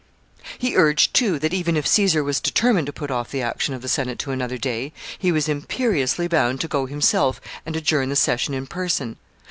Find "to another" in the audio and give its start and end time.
4.17-4.57